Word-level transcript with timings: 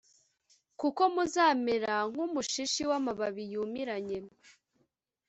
kuko 0.79 1.01
muzamera 1.13 1.95
nk’umushishi 2.11 2.81
w’amababi 2.89 3.43
yumiranye, 3.53 4.17